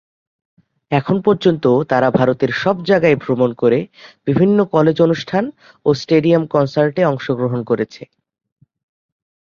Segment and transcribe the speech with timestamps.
[0.91, 3.79] এখন পর্যন্ত তারা ভারতের সব জায়গায় ভ্রমণ করে
[4.27, 5.43] বিভিন্ন কলেজ অনুষ্ঠান
[5.85, 8.03] ও স্টেডিয়াম কনসার্টে অংশগ্রহণ করেছে।